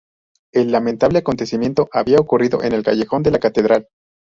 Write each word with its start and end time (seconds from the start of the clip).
El 0.51 0.71
lamentable 0.71 1.19
acontecimiento 1.19 1.87
había 1.93 2.17
ocurrido 2.19 2.63
en 2.63 2.71
el 2.73 2.81
callejón 2.83 3.21
de 3.21 3.29
la 3.29 3.37
Catedral. 3.39 3.87